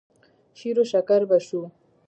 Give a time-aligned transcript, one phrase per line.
[0.59, 1.61] شېروشکر به شو.